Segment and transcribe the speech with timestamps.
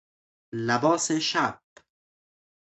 [0.67, 1.59] لباس شب